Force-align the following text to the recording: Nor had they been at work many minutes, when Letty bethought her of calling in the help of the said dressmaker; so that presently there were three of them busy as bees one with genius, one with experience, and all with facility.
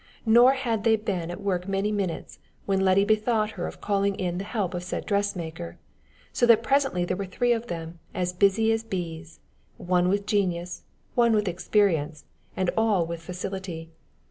Nor 0.25 0.53
had 0.53 0.83
they 0.83 0.95
been 0.95 1.29
at 1.29 1.43
work 1.43 1.67
many 1.67 1.91
minutes, 1.91 2.39
when 2.65 2.79
Letty 2.83 3.05
bethought 3.05 3.51
her 3.51 3.67
of 3.67 3.81
calling 3.81 4.15
in 4.15 4.39
the 4.39 4.43
help 4.43 4.73
of 4.73 4.81
the 4.81 4.87
said 4.87 5.05
dressmaker; 5.05 5.77
so 6.33 6.47
that 6.47 6.63
presently 6.63 7.05
there 7.05 7.15
were 7.15 7.27
three 7.27 7.51
of 7.53 7.67
them 7.67 7.99
busy 8.39 8.71
as 8.71 8.83
bees 8.83 9.41
one 9.77 10.09
with 10.09 10.25
genius, 10.25 10.81
one 11.13 11.33
with 11.33 11.47
experience, 11.47 12.23
and 12.57 12.71
all 12.75 13.05
with 13.05 13.21
facility. 13.21 13.91